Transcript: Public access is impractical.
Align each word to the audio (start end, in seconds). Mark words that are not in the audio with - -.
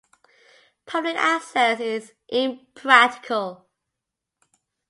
Public 0.87 1.15
access 1.15 1.79
is 1.79 2.13
impractical. 2.27 3.67